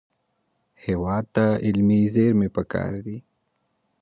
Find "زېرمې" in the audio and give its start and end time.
2.13-2.49